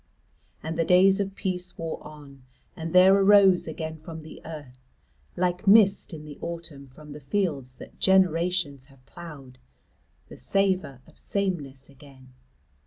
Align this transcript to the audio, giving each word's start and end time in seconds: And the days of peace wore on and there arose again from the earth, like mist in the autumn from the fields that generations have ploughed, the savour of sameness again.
And 0.63 0.79
the 0.79 0.83
days 0.83 1.19
of 1.19 1.35
peace 1.35 1.77
wore 1.77 2.03
on 2.03 2.41
and 2.75 2.91
there 2.91 3.13
arose 3.15 3.67
again 3.67 3.97
from 3.99 4.23
the 4.23 4.41
earth, 4.43 4.79
like 5.37 5.67
mist 5.67 6.11
in 6.11 6.25
the 6.25 6.39
autumn 6.41 6.87
from 6.87 7.13
the 7.13 7.19
fields 7.19 7.75
that 7.75 7.99
generations 7.99 8.85
have 8.85 9.05
ploughed, 9.05 9.59
the 10.27 10.37
savour 10.37 11.01
of 11.05 11.19
sameness 11.19 11.87
again. 11.87 12.33